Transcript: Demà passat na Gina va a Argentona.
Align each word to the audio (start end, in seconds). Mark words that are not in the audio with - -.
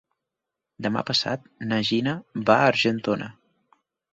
Demà 0.85 1.03
passat 1.09 1.45
na 1.73 1.79
Gina 1.91 2.17
va 2.51 2.59
a 2.63 2.67
Argentona. 2.73 3.29